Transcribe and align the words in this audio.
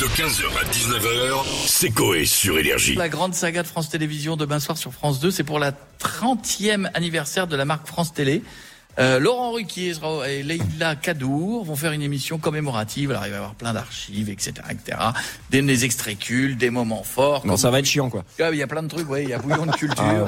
De 0.00 0.04
15h 0.04 0.44
à 0.56 0.64
19h, 0.70 1.44
c'est 1.66 1.90
Coé 1.90 2.24
sur 2.24 2.56
Énergie. 2.56 2.94
La 2.94 3.08
grande 3.08 3.34
saga 3.34 3.64
de 3.64 3.66
France 3.66 3.88
Télévisions 3.88 4.36
demain 4.36 4.60
soir 4.60 4.78
sur 4.78 4.92
France 4.92 5.18
2, 5.18 5.32
c'est 5.32 5.42
pour 5.42 5.58
la 5.58 5.72
30e 5.72 6.88
anniversaire 6.94 7.48
de 7.48 7.56
la 7.56 7.64
marque 7.64 7.84
France 7.88 8.12
Télé. 8.12 8.44
Euh, 8.98 9.18
Laurent 9.20 9.52
Ruquier 9.52 9.92
et 10.28 10.42
Leïla 10.42 10.96
Kadour 10.96 11.64
vont 11.64 11.76
faire 11.76 11.92
une 11.92 12.02
émission 12.02 12.38
commémorative. 12.38 13.10
Alors 13.10 13.26
il 13.26 13.30
va 13.30 13.34
y 13.34 13.38
avoir 13.38 13.54
plein 13.54 13.72
d'archives, 13.72 14.28
etc., 14.28 14.54
etc. 14.70 14.98
Des, 15.50 15.62
des 15.62 15.84
extraits 15.84 16.18
cultes, 16.18 16.58
des 16.58 16.70
moments 16.70 17.02
forts. 17.04 17.46
Non, 17.46 17.56
ça 17.56 17.70
va 17.70 17.78
être 17.78 17.86
chiant, 17.86 18.10
quoi. 18.10 18.24
Ah, 18.40 18.50
Il 18.52 18.58
y 18.58 18.62
a 18.62 18.66
plein 18.66 18.82
de 18.82 18.88
trucs, 18.88 19.08
ouais. 19.08 19.22
Il 19.24 19.28
y 19.30 19.32
a 19.34 19.38
bouillon 19.38 19.66
de 19.66 19.72
culture. 19.76 20.26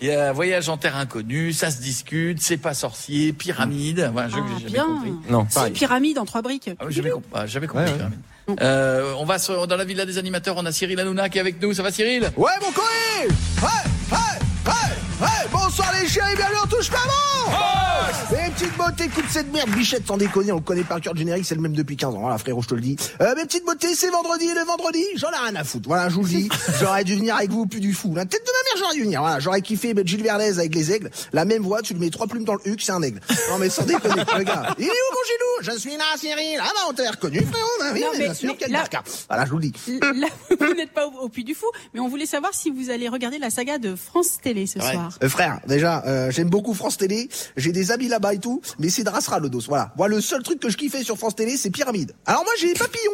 Il 0.00 0.06
y 0.06 0.10
a 0.12 0.32
voyage 0.32 0.68
en 0.68 0.76
terre 0.76 0.96
inconnue, 0.96 1.52
ça 1.52 1.70
se 1.70 1.80
discute, 1.80 2.40
c'est 2.40 2.56
pas 2.56 2.74
sorcier, 2.74 3.32
pyramide. 3.32 4.10
Voilà, 4.12 4.28
je- 4.28 4.36
Ah, 4.36 4.68
bien. 4.70 4.84
compris. 4.84 5.12
Non, 5.28 5.44
pareil. 5.46 5.72
pyramide 5.72 6.18
en 6.18 6.24
trois 6.24 6.42
briques. 6.42 6.70
Ah 6.78 6.84
j'avais 6.88 7.10
compris. 7.10 7.30
Ah, 7.34 7.46
j'avais 7.46 7.66
compris 7.66 7.84
Ouais, 7.84 7.90
ouais. 7.90 7.96
pyramide. 7.96 8.18
Euh, 8.60 9.12
on 9.18 9.24
va 9.24 9.38
sur- 9.38 9.66
dans 9.66 9.76
la 9.76 9.84
villa 9.84 10.04
des 10.04 10.18
animateurs. 10.18 10.56
On 10.58 10.66
a 10.66 10.72
Cyril 10.72 10.98
Hanouna 11.00 11.28
qui 11.28 11.38
est 11.38 11.40
avec 11.40 11.60
nous. 11.62 11.72
Ça 11.74 11.82
va, 11.82 11.90
Cyril? 11.90 12.30
Ouais, 12.36 12.50
mon 12.60 12.72
Coé 12.72 13.28
Ouais, 13.62 13.68
ouais, 14.12 14.18
ouais, 14.66 15.26
ouais 15.26 15.48
Bonsoir 15.74 15.90
les 16.02 16.06
chiens 16.06 16.28
et 16.30 16.36
bienvenue 16.36 16.58
en 16.62 16.66
touche 16.66 16.90
pas 16.90 16.98
bon 16.98 18.36
Mes 18.36 18.50
petites 18.50 18.76
beautés, 18.76 19.04
écoute 19.04 19.24
cette 19.30 19.50
merde, 19.50 19.70
Bichette, 19.70 20.06
sans 20.06 20.18
déconner, 20.18 20.52
on 20.52 20.56
le 20.56 20.60
connaît 20.60 20.82
par 20.84 21.00
cœur, 21.00 21.14
le 21.14 21.18
générique, 21.18 21.46
c'est 21.46 21.54
le 21.54 21.62
même 21.62 21.72
depuis 21.72 21.96
15 21.96 22.14
ans, 22.14 22.20
voilà 22.20 22.36
frérot, 22.36 22.60
je 22.60 22.68
te 22.68 22.74
le 22.74 22.82
dis. 22.82 22.96
Euh, 23.22 23.34
mes 23.36 23.44
petites 23.44 23.64
beautés, 23.64 23.94
c'est 23.94 24.10
vendredi, 24.10 24.44
et 24.44 24.54
le 24.54 24.66
vendredi, 24.66 25.02
j'en 25.16 25.30
ai 25.30 25.36
rien 25.50 25.56
à 25.56 25.64
foutre, 25.64 25.88
voilà, 25.88 26.10
je 26.10 26.16
vous 26.16 26.24
le 26.24 26.28
dis, 26.28 26.50
j'aurais 26.78 27.04
dû 27.04 27.16
venir 27.16 27.36
avec 27.36 27.50
vous, 27.50 27.64
plus 27.66 27.80
du 27.80 27.94
fou. 27.94 28.14
La 28.14 28.26
tête 28.26 28.42
de 28.42 28.50
ma 28.52 28.70
mère, 28.70 28.82
j'aurais 28.84 28.94
dû 28.96 29.02
venir, 29.04 29.22
voilà, 29.22 29.40
j'aurais 29.40 29.62
kiffé 29.62 29.94
mettre 29.94 30.08
Gilles 30.08 30.22
Verdez 30.22 30.58
avec 30.58 30.74
les 30.74 30.92
aigles, 30.92 31.10
la 31.32 31.46
même 31.46 31.62
voix, 31.62 31.80
tu 31.80 31.94
lui 31.94 32.00
mets 32.00 32.10
trois 32.10 32.26
plumes 32.26 32.44
dans 32.44 32.54
le 32.54 32.68
huc, 32.68 32.82
c'est 32.82 32.92
un 32.92 33.00
aigle. 33.02 33.20
Non 33.48 33.56
mais 33.58 33.70
sans 33.70 33.84
déconner, 33.84 34.24
le 34.36 34.44
gars. 34.44 34.74
Il 34.78 34.84
est 34.84 34.88
où 34.88 34.90
mon 34.90 35.62
Gilou? 35.70 35.72
Je 35.72 35.78
suis 35.78 35.96
là, 35.96 36.04
Cyril, 36.18 36.60
ah 36.60 36.68
bah 36.74 36.80
on 36.90 36.92
t'a 36.92 37.10
reconnu, 37.10 37.38
frérot, 37.40 37.68
bah 37.80 37.86
oui, 37.94 38.00
Non, 38.02 38.06
mais 38.12 38.18
mais- 38.18 38.24
bien 38.24 38.34
sûr, 38.34 38.50
mais 38.50 38.56
quel 38.58 38.72
là- 38.72 38.80
barca. 38.80 39.02
Voilà, 39.28 39.46
je 39.46 39.50
vous 39.50 39.58
le 39.58 39.68
dis. 39.70 40.00
Là, 40.02 40.26
vous 40.60 40.74
n'êtes 40.74 40.92
pas 40.92 41.06
au, 41.06 41.12
au 41.20 41.28
Puy 41.30 41.44
du 41.44 41.54
Fou, 41.54 41.66
mais 41.94 42.00
on 42.00 42.08
voulait 42.08 42.26
savoir 42.26 42.52
si 42.52 42.70
vous 42.70 42.90
allez 42.90 43.08
regarder 43.08 43.38
la 43.38 43.48
saga 43.48 43.78
de 43.78 43.94
France 43.96 44.38
Télé 44.42 44.66
ce 44.66 44.78
soir. 44.80 45.16
Euh, 45.22 45.28
frère, 45.30 45.60
déjà, 45.66 46.02
euh, 46.06 46.30
j'aime 46.30 46.48
beaucoup 46.48 46.74
France 46.74 46.96
Télé, 46.96 47.28
j'ai 47.56 47.72
des 47.72 47.90
habits 47.90 48.08
là-bas 48.08 48.34
et 48.34 48.38
tout, 48.38 48.60
mais 48.78 48.88
c'est 48.88 49.04
de 49.04 49.10
rassera 49.10 49.38
le 49.38 49.48
dos, 49.48 49.60
voilà. 49.68 49.92
Moi, 49.96 50.08
le 50.08 50.20
seul 50.20 50.42
truc 50.42 50.60
que 50.60 50.68
je 50.68 50.76
kiffais 50.76 51.02
sur 51.02 51.16
France 51.16 51.36
Télé, 51.36 51.56
c'est 51.56 51.70
Pyramide. 51.70 52.12
Alors 52.26 52.44
moi, 52.44 52.52
j'ai 52.58 52.68
les 52.68 52.74
papillons, 52.74 53.12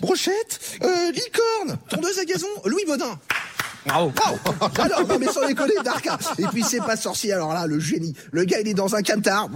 brochettes, 0.00 0.60
euh, 0.82 1.10
licorne, 1.12 1.78
tondeuse 1.88 2.18
à 2.18 2.24
gazon, 2.24 2.48
Louis 2.64 2.84
Baudin. 2.86 3.18
Bravo. 3.86 4.12
Wow. 4.60 4.68
Alors, 4.78 5.06
non, 5.06 5.18
mais 5.18 5.26
sans 5.26 5.46
déconner, 5.46 5.74
Darka. 5.84 6.18
Et 6.38 6.44
puis, 6.46 6.62
c'est 6.62 6.80
pas 6.80 6.96
sorcier. 6.96 7.32
Alors 7.32 7.52
là, 7.54 7.66
le 7.66 7.80
génie. 7.80 8.14
Le 8.32 8.44
gars, 8.44 8.60
il 8.60 8.68
est 8.68 8.74
dans 8.74 8.94
un 8.94 9.02
camtar. 9.02 9.48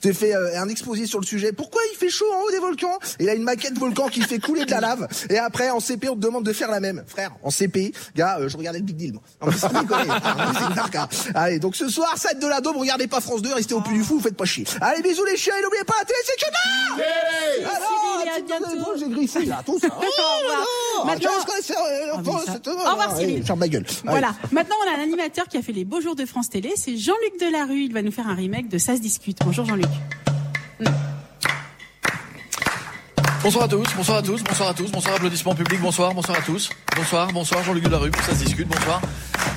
Te 0.00 0.12
fait 0.12 0.34
euh, 0.34 0.60
un 0.60 0.68
exposé 0.68 1.06
sur 1.06 1.20
le 1.20 1.26
sujet. 1.26 1.52
Pourquoi 1.52 1.80
il 1.92 1.96
fait 1.96 2.10
chaud 2.10 2.26
en 2.34 2.42
haut 2.42 2.50
des 2.50 2.58
volcans? 2.58 2.98
Il 3.20 3.28
a 3.28 3.34
une 3.34 3.42
maquette 3.42 3.78
volcan 3.78 4.08
qui 4.08 4.22
fait 4.22 4.38
couler 4.38 4.64
de 4.64 4.70
la 4.70 4.80
lave. 4.80 5.06
Et 5.30 5.38
après, 5.38 5.70
en 5.70 5.80
CP, 5.80 6.08
on 6.08 6.14
te 6.16 6.20
demande 6.20 6.44
de 6.44 6.52
faire 6.52 6.70
la 6.70 6.80
même. 6.80 7.04
Frère, 7.06 7.32
en 7.42 7.50
CP, 7.50 7.92
gars, 8.16 8.38
euh, 8.40 8.48
je 8.48 8.56
regardais 8.56 8.78
le 8.78 8.84
Big 8.84 8.96
Deal. 8.96 9.12
moi. 9.12 9.22
Non, 9.42 9.48
mais 9.48 9.56
sans 9.56 9.68
déconner. 9.68 10.10
Ah, 10.10 10.72
Darka. 10.74 11.08
Allez, 11.34 11.58
donc 11.58 11.76
ce 11.76 11.88
soir, 11.88 12.14
ça 12.16 12.28
va 12.28 12.32
être 12.32 12.40
de 12.40 12.46
la 12.46 12.60
daube. 12.60 12.76
Regardez 12.76 13.06
pas 13.06 13.20
France 13.20 13.42
2, 13.42 13.54
restez 13.54 13.74
au 13.74 13.80
plus 13.80 13.94
du 13.94 14.04
fou, 14.04 14.16
vous 14.16 14.22
faites 14.22 14.36
pas 14.36 14.44
chier. 14.44 14.64
Allez, 14.80 15.02
bisous 15.02 15.24
les 15.24 15.36
chiens 15.36 15.54
et 15.58 15.62
n'oubliez 15.62 15.84
pas 15.84 15.94
la 15.98 16.04
télé, 16.04 16.18
c'est 16.24 16.38
bientôt. 18.48 18.96
J'ai 18.98 19.08
griffé 19.08 19.44
là, 19.44 19.62
tout 19.64 19.78
ça. 19.78 19.86
Au 19.90 19.90
revoir. 19.90 20.66
Oh, 21.00 21.04
Maintenant- 21.06 21.30
euh, 21.30 22.10
Ah, 22.10 22.14
Au 22.14 22.90
revoir, 22.92 23.16
Cyril. 23.16 23.44
Ferme 23.44 23.58
ma 23.60 23.68
gueule. 23.68 23.84
Allez. 23.86 24.10
Voilà. 24.10 24.34
Maintenant, 24.50 24.76
on 24.84 24.90
a 24.92 24.98
un 24.98 25.02
animateur 25.02 25.46
qui 25.46 25.56
a 25.58 25.62
fait 25.62 25.72
les 25.72 25.84
beaux 25.84 26.00
jours 26.00 26.16
de 26.16 26.24
France 26.26 26.50
Télé. 26.50 26.72
C'est 26.76 26.96
Jean-Luc 26.96 27.40
Delarue. 27.40 27.82
Il 27.84 27.92
va 27.92 28.02
nous 28.02 28.12
faire 28.12 28.26
un 28.28 28.34
remake 28.34 28.68
de 28.68 28.78
Ça 28.78 28.96
se 28.96 29.00
discute. 29.00 29.38
Bonjour 29.44 29.64
Jean-Luc. 29.64 29.86
Bonsoir 33.42 33.64
à 33.64 33.68
tous, 33.68 33.86
bonsoir 33.96 34.18
à 34.18 34.22
tous, 34.22 34.42
bonsoir 34.42 34.68
à 34.70 34.74
tous, 34.74 34.90
bonsoir 34.90 35.14
applaudissements 35.14 35.54
publics, 35.54 35.80
bonsoir, 35.80 36.12
bonsoir 36.12 36.36
à 36.38 36.42
tous, 36.42 36.68
bonsoir, 36.96 37.32
bonsoir 37.32 37.62
Jean-Luc 37.62 37.84
Delarue, 37.84 38.10
ça 38.26 38.34
se 38.34 38.44
discute, 38.44 38.66
bonsoir. 38.68 39.00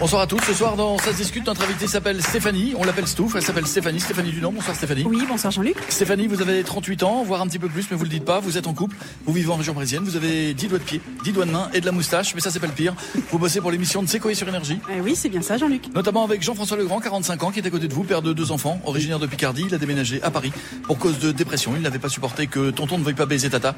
Bonsoir 0.02 0.24
à 0.24 0.26
tous, 0.26 0.40
ce 0.48 0.56
soir 0.56 0.76
dans 0.76 0.98
Ça 0.98 1.12
se 1.12 1.18
discute, 1.18 1.46
notre 1.46 1.64
invitée 1.64 1.86
s'appelle 1.86 2.24
Stéphanie, 2.24 2.74
on 2.76 2.84
l'appelle 2.84 3.08
Stouff, 3.08 3.36
elle 3.36 3.44
s'appelle 3.44 3.68
Stéphanie, 3.68 4.00
Stéphanie 4.00 4.32
Dunant, 4.32 4.52
bonsoir 4.52 4.76
Stéphanie. 4.76 5.04
Oui, 5.08 5.28
bonsoir 5.30 5.52
Jean-Luc. 5.52 5.76
Stéphanie, 5.90 6.26
vous 6.26 6.42
avez 6.42 6.64
38 6.64 7.04
ans, 7.04 7.24
voire 7.24 7.40
un 7.40 7.46
petit 7.46 7.60
peu 7.60 7.68
plus, 7.68 7.86
mais 7.92 7.96
vous 7.96 8.06
le 8.06 8.10
dites 8.10 8.26
pas, 8.26 8.40
vous 8.40 8.58
êtes 8.58 8.66
en 8.66 8.74
couple, 8.74 8.96
vous 9.28 9.32
vivez 9.32 9.52
en 9.52 9.58
région 9.58 9.76
parisienne, 9.76 10.04
vous 10.04 10.16
avez 10.16 10.56
10 10.56 10.70
doigts 10.70 10.80
de 10.80 10.84
pied, 10.84 11.02
10 11.24 11.34
doigts 11.34 11.46
de 11.46 11.52
main 11.52 11.70
et 11.76 11.82
de 11.82 11.86
la 11.86 11.92
moustache, 11.92 12.34
mais 12.34 12.42
ça 12.42 12.50
c'est 12.50 12.60
pas 12.60 12.66
le 12.66 12.74
pire. 12.74 12.96
Vous 13.30 13.38
bossez 13.38 13.62
pour 13.62 13.70
l'émission 13.70 14.02
de 14.02 14.10
Secoé 14.10 14.34
sur 14.34 14.50
énergie. 14.50 14.80
Eh 14.92 15.02
oui, 15.02 15.16
c'est 15.16 15.30
bien 15.30 15.44
ça 15.44 15.58
Jean-Luc. 15.58 15.94
Notamment 15.94 16.24
avec 16.24 16.42
Jean-François 16.42 16.78
Legrand, 16.78 17.00
45 17.00 17.44
ans, 17.44 17.52
qui 17.52 17.60
est 17.60 17.68
à 17.68 17.70
côté 17.70 17.88
de 17.88 17.94
vous, 17.94 18.04
père 18.04 18.24
de 18.24 18.34
deux 18.34 18.52
enfants, 18.52 18.82
originaire 18.86 19.20
de 19.20 19.28
Picardie. 19.28 19.66
Il 19.68 19.76
a 19.76 19.78
déménagé 19.78 20.20
à 20.24 20.32
Paris 20.32 20.52
pour 20.82 20.98
cause 20.98 21.20
de 21.20 21.32
dépression. 21.32 21.74
Il 21.76 21.84
n'avait 21.84 22.00
pas 22.00 22.10
supporté 22.10 22.48
que 22.48 22.72
tonton 22.72 22.98
ne 22.98 23.04
veuille 23.04 23.14
pas 23.14 23.28
baiser 23.28 23.52
tata. 23.52 23.76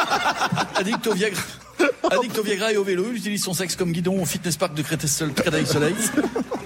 Addict 0.76 1.06
au 1.06 1.12
Viagra. 1.12 1.42
Addict 2.10 2.38
au 2.38 2.42
Viagra 2.42 2.72
et 2.72 2.76
au 2.76 2.84
vélo, 2.84 3.04
il 3.10 3.16
utilise 3.18 3.42
son 3.42 3.52
sexe 3.52 3.76
comme 3.76 3.92
guidon 3.92 4.20
au 4.20 4.24
fitness 4.24 4.56
park 4.56 4.74
de 4.74 4.82
Créteil-Soleil. 4.82 5.94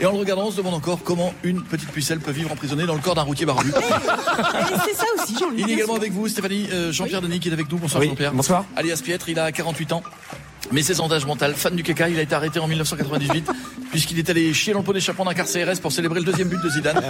Et 0.00 0.06
en 0.06 0.12
le 0.12 0.18
regardant, 0.18 0.46
on 0.46 0.50
se 0.50 0.56
demande 0.56 0.74
encore 0.74 1.00
comment 1.02 1.34
une 1.42 1.62
petite 1.62 1.90
pucelle 1.90 2.20
peut 2.20 2.30
vivre 2.30 2.50
emprisonnée 2.52 2.86
dans 2.86 2.94
le 2.94 3.00
corps 3.00 3.14
d'un 3.14 3.22
routier 3.22 3.46
barbu. 3.46 3.68
Et 3.70 4.74
c'est 4.86 4.94
ça 4.96 5.04
aussi 5.22 5.36
Jean-Luc. 5.38 5.58
Il 5.60 5.70
est 5.70 5.74
également 5.74 5.96
avec 5.96 6.12
vous, 6.12 6.28
Stéphanie, 6.28 6.68
euh, 6.72 6.92
Jean-Pierre 6.92 7.20
Denis 7.22 7.40
qui 7.40 7.48
est 7.48 7.52
avec 7.52 7.70
nous. 7.70 7.78
Bonsoir 7.78 8.00
Oui, 8.00 8.08
Jean-Pierre. 8.08 8.32
bonsoir. 8.32 8.64
Alias 8.76 9.00
Pietre, 9.04 9.28
il 9.28 9.38
a 9.38 9.50
48 9.52 9.92
ans. 9.92 10.02
Mais 10.72 10.82
ses 10.82 10.94
sondages 10.94 11.26
mental, 11.26 11.54
fan 11.54 11.74
du 11.74 11.82
caca, 11.82 12.08
il 12.08 12.18
a 12.18 12.22
été 12.22 12.34
arrêté 12.34 12.60
en 12.60 12.68
1998 12.68 13.50
puisqu'il 13.90 14.18
est 14.18 14.28
allé 14.30 14.52
chier 14.54 14.72
dans 14.72 14.80
le 14.80 14.84
pot 14.84 14.92
d'échappement 14.92 15.24
d'un 15.24 15.34
car 15.34 15.46
CRS 15.46 15.80
pour 15.80 15.92
célébrer 15.92 16.20
le 16.20 16.24
deuxième 16.26 16.48
but 16.48 16.60
de 16.62 16.68
Zidane. 16.70 17.00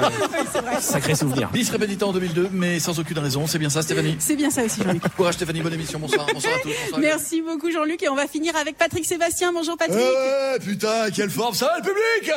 Sacré 0.80 1.14
souvenir. 1.14 1.50
Bis 1.50 1.70
répétitant 1.70 2.08
en 2.08 2.12
2002, 2.12 2.48
mais 2.52 2.78
sans 2.80 2.98
aucune 2.98 3.18
raison. 3.18 3.46
C'est 3.46 3.58
bien 3.58 3.70
ça, 3.70 3.82
Stéphanie. 3.82 4.16
C'est 4.18 4.36
bien 4.36 4.50
ça 4.50 4.62
aussi 4.64 4.82
Jean-Luc. 4.82 5.02
Courage 5.16 5.34
Stéphanie, 5.34 5.60
bonne 5.60 5.74
émission. 5.74 5.98
Bonsoir, 5.98 6.26
bonsoir 6.32 6.54
à 6.54 6.58
tous. 6.60 6.70
Bonsoir. 6.84 7.00
Merci 7.00 7.42
beaucoup 7.42 7.70
Jean-Luc 7.70 8.02
et 8.02 8.08
on 8.08 8.14
va 8.16 8.26
finir 8.26 8.54
avec 8.56 8.76
Patrick 8.78 9.04
Sébastien. 9.04 9.52
Bonjour 9.52 9.76
Patrick. 9.76 9.98
Eh, 10.00 10.58
putain, 10.60 11.10
quelle 11.14 11.30
forme 11.30 11.54
ça 11.54 11.66
va 11.66 11.76
le 11.78 11.82
public 11.82 12.32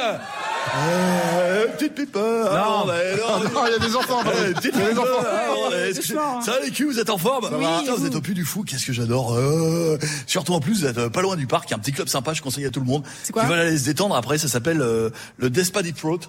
Eh, 0.75 1.71
Petite 1.77 1.95
pipe 1.95 2.15
Non, 2.15 2.85
mais 2.87 3.15
non, 3.53 3.65
il 3.67 3.71
y 3.71 3.75
a 3.75 3.79
des 3.87 3.95
enfants. 3.95 4.21
Eh, 4.25 4.53
petite 4.53 4.71
Il 4.75 4.79
y 4.79 4.83
a 4.83 4.87
des 4.87 4.93
pipe, 4.93 4.99
enfants. 4.99 5.25
ah, 5.25 6.37
hein. 6.37 6.41
Ça 6.41 6.51
va 6.51 6.59
les 6.59 6.71
culs, 6.71 6.85
vous 6.87 6.99
êtes 6.99 7.09
en 7.09 7.17
forme 7.17 7.45
Oui, 7.51 7.65
Putain, 7.79 7.91
vous 7.93 8.01
vous 8.01 8.07
êtes 8.07 8.15
au 8.15 8.21
plus 8.21 8.33
du 8.33 8.43
fou, 8.45 8.63
qu'est-ce 8.63 8.85
que 8.85 8.93
j'adore 8.93 9.33
Euh, 9.35 9.97
Surtout 10.27 10.53
en 10.53 10.59
plus, 10.59 10.81
vous 10.81 10.85
êtes 10.85 10.97
euh, 10.97 11.09
pas 11.09 11.21
loin 11.21 11.35
du 11.35 11.47
parc, 11.47 11.69
il 11.69 11.71
y 11.71 11.73
a 11.73 11.77
un 11.77 11.79
petit 11.79 11.91
club 11.93 12.07
sympa, 12.07 12.33
je 12.33 12.41
conseille 12.41 12.65
à 12.65 12.69
tout 12.69 12.79
le 12.79 12.85
monde. 12.85 13.03
C'est 13.23 13.31
quoi 13.33 13.43
Qui 13.43 13.49
veulent 13.49 13.59
aller 13.59 13.77
se 13.77 13.85
détendre 13.85 14.15
après, 14.15 14.32
ça 14.38 14.47
s'appelle 14.47 14.81
euh, 14.81 15.09
le 15.38 15.49
Throat. 15.49 15.51
Despadi 15.51 15.94
Throat. 15.94 16.19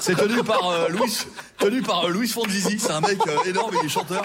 C'est- 0.00 0.14
tenu 0.14 0.42
par 0.42 0.68
euh, 0.68 0.88
Louis, 0.88 1.16
tenu 1.58 1.82
par 1.82 2.06
euh, 2.06 2.10
Louis 2.10 2.28
Fonzizi, 2.28 2.78
c'est 2.78 2.92
un 2.92 3.00
mec 3.00 3.18
euh, 3.26 3.48
énorme, 3.48 3.74
il 3.80 3.86
est 3.86 3.88
chanteur. 3.88 4.24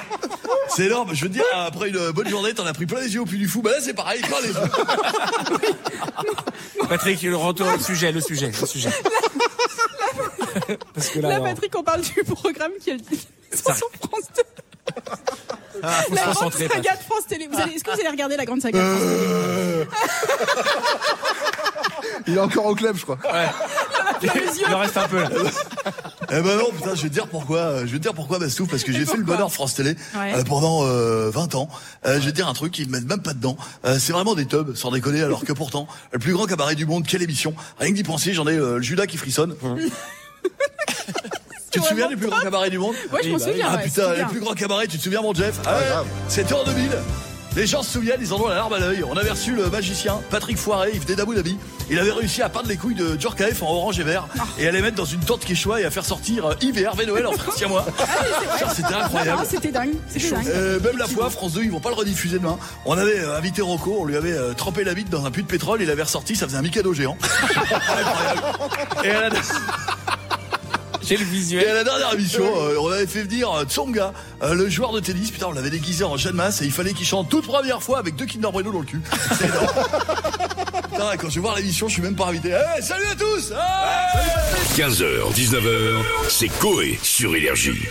C'est 0.69 0.85
énorme, 0.85 1.09
je 1.13 1.23
veux 1.23 1.29
te 1.29 1.33
dire, 1.33 1.43
après 1.55 1.89
une 1.89 2.11
bonne 2.11 2.29
journée, 2.29 2.53
t'en 2.53 2.65
as 2.65 2.73
pris 2.73 2.85
plein 2.85 3.01
les 3.01 3.13
yeux 3.13 3.21
au 3.21 3.25
puits 3.25 3.37
du 3.37 3.47
fou, 3.47 3.61
bah 3.61 3.71
là 3.71 3.77
c'est 3.81 3.93
pareil, 3.93 4.21
plein 4.21 4.41
les 4.41 4.49
yeux. 4.49 4.55
Patrick, 6.89 7.21
le 7.21 7.35
retour, 7.35 7.67
le 7.71 7.79
sujet, 7.79 8.11
le 8.11 8.21
sujet, 8.21 8.51
le 8.59 8.67
sujet. 8.67 8.89
Parce 10.93 11.09
que 11.09 11.19
là, 11.19 11.39
Patrick, 11.39 11.73
on 11.77 11.83
parle 11.83 12.01
du 12.01 12.23
programme 12.23 12.71
qui 12.81 12.91
est 12.91 12.97
sur 13.55 13.73
France 13.75 14.29
2. 14.35 14.41
Ah, 15.83 16.01
faut 16.03 16.09
se 16.11 16.15
La 16.15 16.21
grande 16.23 16.35
concentrer. 16.35 16.67
saga 16.67 16.91
de 16.95 17.03
France 17.03 17.27
Télé. 17.27 17.47
Vous 17.51 17.59
allez- 17.59 17.73
Est-ce 17.73 17.83
que 17.83 17.91
vous 17.91 17.99
allez 17.99 18.09
regarder 18.09 18.37
la 18.37 18.45
grande 18.45 18.61
saga 18.61 18.79
de 18.79 18.85
France 18.85 19.01
Télé 19.01 19.87
Il 22.27 22.35
est 22.35 22.39
encore 22.39 22.65
au 22.65 22.75
club, 22.75 22.95
je 22.97 23.03
crois. 23.03 23.17
Il 24.21 24.73
en 24.75 24.79
reste 24.79 24.97
un 24.97 25.07
peu 25.07 25.19
là. 25.21 25.29
Eh 26.31 26.41
ben 26.41 26.57
non, 26.57 26.69
putain, 26.75 26.93
je 26.93 27.03
vais 27.03 27.09
te 27.09 27.13
dire 27.13 27.27
pourquoi. 27.27 27.57
euh, 27.59 27.79
Je 27.81 27.91
vais 27.93 27.97
te 27.97 28.03
dire 28.03 28.13
pourquoi, 28.13 28.37
Bastouf, 28.37 28.69
parce 28.69 28.83
que 28.83 28.91
j'ai 28.91 29.05
fait 29.05 29.15
le 29.17 29.23
bonheur 29.23 29.51
France 29.51 29.75
Télé 29.75 29.95
Ouais. 30.15 30.33
euh, 30.35 30.43
pendant 30.43 30.83
euh, 30.85 31.29
20 31.29 31.55
ans. 31.55 31.69
Euh, 32.05 32.15
je 32.19 32.25
vais 32.25 32.31
te 32.31 32.35
dire 32.35 32.47
un 32.47 32.53
truc, 32.53 32.77
ils 32.79 32.87
ne 32.87 32.91
mettent 32.91 33.07
même 33.07 33.21
pas 33.21 33.33
dedans. 33.33 33.55
Euh, 33.85 33.97
c'est 33.99 34.11
vraiment 34.13 34.35
des 34.35 34.45
tubs, 34.45 34.75
sans 34.75 34.91
déconner, 34.91 35.23
alors 35.23 35.45
que 35.45 35.53
pourtant, 35.53 35.87
le 36.11 36.19
plus 36.19 36.33
grand 36.33 36.45
cabaret 36.45 36.75
du 36.75 36.85
monde, 36.85 37.05
quelle 37.07 37.21
émission 37.23 37.55
Rien 37.79 37.91
que 37.91 37.95
d'y 37.95 38.03
penser, 38.03 38.33
j'en 38.33 38.47
ai 38.47 38.57
euh, 38.57 38.75
le 38.77 38.81
Judas 38.81 39.07
qui 39.07 39.17
frissonne. 39.17 39.55
Tu 41.71 41.79
te 41.79 41.85
souviens 41.85 42.07
du 42.07 42.17
plus 42.17 42.27
grand 42.27 42.39
cabaret 42.41 42.69
du 42.69 42.79
monde 42.79 42.95
Ouais, 43.11 43.19
je 43.23 43.29
m'en 43.29 43.39
souviens. 43.39 43.67
Ah 43.71 43.77
putain, 43.77 44.13
le 44.15 44.25
plus 44.27 44.39
grand 44.39 44.53
cabaret, 44.53 44.87
tu 44.87 44.97
te 44.97 45.03
souviens 45.03 45.21
mon 45.21 45.33
Jeff 45.33 45.55
Ah. 45.65 46.03
C'était 46.27 46.53
en 46.53 46.63
2000. 46.63 46.89
Les 47.55 47.65
gens 47.65 47.81
se 47.81 47.91
souviennent, 47.93 48.19
ils 48.21 48.31
en 48.31 48.39
ont 48.39 48.47
la 48.47 48.55
larme 48.55 48.73
à 48.73 48.79
l'œil. 48.79 49.03
On 49.09 49.17
avait 49.17 49.31
reçu 49.31 49.53
le 49.55 49.69
magicien 49.71 50.21
Patrick 50.29 50.55
Foiré, 50.55 50.91
il 50.93 50.99
venait 50.99 51.15
d'Abu 51.15 51.33
Dhabi. 51.33 51.57
Il 51.89 51.97
avait 51.97 52.11
réussi 52.11 52.43
à 52.43 52.47
peindre 52.49 52.67
les 52.69 52.77
couilles 52.77 52.93
de 52.93 53.19
Djorkaeff 53.19 53.63
en 53.63 53.71
orange 53.71 53.99
et 53.99 54.03
vert 54.03 54.27
et 54.59 54.67
à 54.67 54.71
les 54.71 54.81
mettre 54.81 54.95
dans 54.95 55.05
une 55.05 55.19
tente 55.21 55.43
Quechua 55.43 55.81
et 55.81 55.83
à 55.85 55.89
faire 55.89 56.05
sortir 56.05 56.45
euh, 56.45 56.53
Yves 56.61 56.77
et 56.77 56.83
Hervé 56.83 57.07
Noël 57.07 57.25
en 57.25 57.31
frère 57.31 57.53
siamois. 57.55 57.85
Putain, 57.87 58.69
C'était 58.75 58.93
incroyable. 58.93 59.39
Ah, 59.41 59.45
C'était 59.49 59.71
dingue. 59.71 59.95
C'était 60.07 60.29
dingue. 60.29 60.47
Euh, 60.47 60.79
même 60.79 60.97
la 60.97 61.07
fois, 61.07 61.31
France 61.31 61.53
2, 61.53 61.63
ils 61.63 61.71
vont 61.71 61.79
pas 61.79 61.89
le 61.89 61.95
rediffuser 61.95 62.37
demain. 62.37 62.59
On 62.85 62.95
avait 62.95 63.19
euh, 63.19 63.35
invité 63.35 63.63
Rocco, 63.63 63.97
on 63.99 64.05
lui 64.05 64.15
avait 64.15 64.33
euh, 64.33 64.53
trempé 64.53 64.83
la 64.83 64.93
bite 64.93 65.09
dans 65.09 65.25
un 65.25 65.31
puits 65.31 65.41
de 65.43 65.47
pétrole, 65.47 65.81
il 65.81 65.87
l'avait 65.87 66.03
ressorti, 66.03 66.35
ça 66.35 66.45
faisait 66.45 66.57
un 66.57 66.61
Mikado 66.61 66.93
géant. 66.93 67.17
Incroyable. 67.43 68.41
Et 69.03 69.09
à 69.09 69.21
la, 69.29 69.29
J'ai 71.09 71.17
le 71.17 71.23
et 71.23 71.25
à 71.25 71.31
visuel. 71.31 71.73
la 71.73 71.83
dernière 71.83 72.13
émission, 72.13 72.43
euh, 72.43 72.75
on 72.79 72.91
avait 72.91 73.07
fait 73.07 73.23
venir 73.23 73.51
euh, 73.51 73.63
Tsonga, 73.63 74.13
euh, 74.43 74.53
le 74.53 74.69
joueur 74.69 74.93
de 74.93 74.99
tennis. 74.99 75.31
Putain, 75.31 75.47
on 75.47 75.53
l'avait 75.53 75.71
déguisé 75.71 76.03
en 76.03 76.17
Jeanne 76.17 76.35
Masse 76.35 76.61
et 76.61 76.65
il 76.65 76.71
fallait 76.71 76.93
qu'il 76.93 77.07
chante 77.07 77.29
toute 77.29 77.47
première 77.47 77.81
fois 77.81 77.97
avec 77.97 78.15
deux 78.15 78.27
Kinder 78.27 78.51
Bueno 78.51 78.71
dans 78.71 78.81
le 78.81 78.85
cul. 78.85 79.01
C'est 79.35 79.47
énorme. 79.47 79.67
Putain, 80.91 81.17
quand 81.17 81.29
je 81.29 81.35
vais 81.35 81.41
voir 81.41 81.55
l'émission, 81.55 81.87
je 81.87 81.93
suis 81.93 82.03
même 82.03 82.15
pas 82.15 82.27
invité. 82.27 82.55
Eh, 82.77 82.81
salut 82.83 83.07
à 83.11 83.15
tous 83.15 83.51
Ah 83.57 84.05
15h, 84.75 85.33
19h, 85.33 86.03
c'est 86.29 86.49
Coé 86.59 86.99
sur 87.01 87.35
Énergie. 87.35 87.87